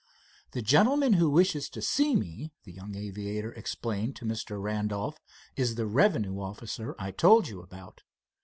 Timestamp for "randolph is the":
4.59-5.85